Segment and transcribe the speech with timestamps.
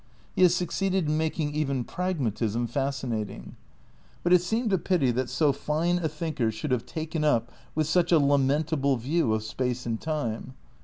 [0.01, 0.03] ^
[0.35, 3.55] He has succeeded in making even Pragmatism fascinating.
[4.23, 7.85] But it seemed a pity that so fine a thinker should have taken up with
[7.85, 10.55] such a lament able view of space and time.